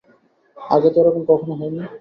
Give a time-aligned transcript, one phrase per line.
[0.57, 1.81] আগে তো এরকম কখনো হয় নি!